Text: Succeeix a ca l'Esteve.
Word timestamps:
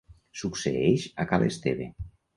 Succeeix 0.43 1.05
a 1.25 1.27
ca 1.33 1.39
l'Esteve. 1.45 1.91